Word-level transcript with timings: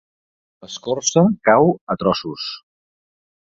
L'escorça 0.63 1.23
cau 1.49 1.69
a 1.95 1.97
trossos. 2.05 2.49